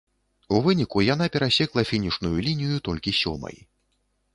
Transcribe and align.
У 0.55 0.61
выніку 0.67 1.03
яна 1.13 1.27
перасекла 1.37 1.81
фінішную 1.93 2.35
лінію 2.51 2.77
толькі 2.89 3.19
сёмай. 3.23 3.67